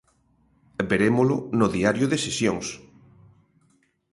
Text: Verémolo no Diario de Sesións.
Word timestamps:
Verémolo 0.89 1.35
no 1.59 1.67
Diario 1.75 2.05
de 2.11 2.17
Sesións. 2.25 2.67